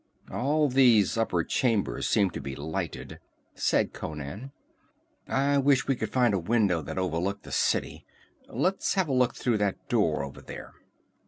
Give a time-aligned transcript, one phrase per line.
[0.31, 3.19] "All these upper chambers seem to be lighted,"
[3.53, 4.51] said Conan.
[5.27, 8.07] "I wish we could find a window that overlooked the city.
[8.49, 10.73] Let's have a look through that door over there."